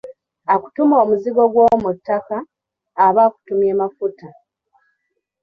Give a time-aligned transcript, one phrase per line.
[0.53, 2.37] Akutuma omuzigo gw’omuttaka,
[3.05, 4.27] aba akutumye Mafuta.